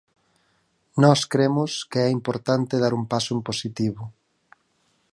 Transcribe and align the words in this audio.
Nós 1.03 1.19
cremos 1.33 1.71
que 1.89 1.99
é 2.07 2.09
importante 2.19 2.81
dar 2.83 2.93
un 2.99 3.03
paso 3.11 3.31
en 3.37 3.41
positivo. 3.49 4.03